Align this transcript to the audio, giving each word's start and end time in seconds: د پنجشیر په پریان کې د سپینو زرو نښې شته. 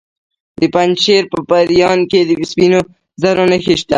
د 0.59 0.61
پنجشیر 0.73 1.23
په 1.31 1.39
پریان 1.49 1.99
کې 2.11 2.19
د 2.25 2.31
سپینو 2.51 2.79
زرو 3.21 3.43
نښې 3.51 3.75
شته. 3.81 3.89